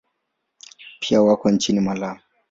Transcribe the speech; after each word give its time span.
Pia 0.99 1.21
wako 1.21 1.51
nchini 1.51 1.79
Malawi. 1.79 2.19